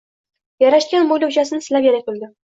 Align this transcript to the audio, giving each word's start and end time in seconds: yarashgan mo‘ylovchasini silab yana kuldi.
yarashgan 0.63 1.05
mo‘ylovchasini 1.11 1.69
silab 1.69 1.89
yana 1.91 2.03
kuldi. 2.11 2.33